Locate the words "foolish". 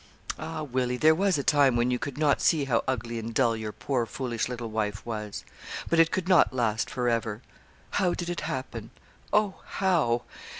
4.07-4.49